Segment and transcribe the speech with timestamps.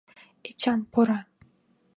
[0.49, 1.19] Эчан пура.